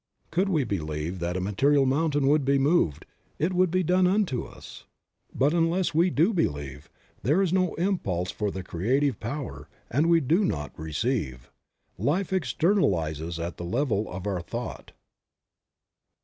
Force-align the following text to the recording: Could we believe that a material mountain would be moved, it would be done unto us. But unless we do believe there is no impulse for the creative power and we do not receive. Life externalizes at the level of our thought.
Could 0.31 0.49
we 0.49 0.63
believe 0.63 1.19
that 1.19 1.37
a 1.37 1.39
material 1.39 1.85
mountain 1.85 2.25
would 2.25 2.43
be 2.43 2.57
moved, 2.57 3.05
it 3.37 3.53
would 3.53 3.69
be 3.69 3.83
done 3.83 4.07
unto 4.07 4.45
us. 4.45 4.85
But 5.31 5.53
unless 5.53 5.93
we 5.93 6.09
do 6.09 6.33
believe 6.33 6.89
there 7.21 7.39
is 7.39 7.53
no 7.53 7.75
impulse 7.75 8.31
for 8.31 8.49
the 8.49 8.63
creative 8.63 9.19
power 9.19 9.69
and 9.91 10.07
we 10.09 10.19
do 10.19 10.43
not 10.43 10.71
receive. 10.75 11.51
Life 11.99 12.31
externalizes 12.31 13.37
at 13.37 13.57
the 13.57 13.63
level 13.63 14.11
of 14.11 14.25
our 14.25 14.41
thought. 14.41 14.91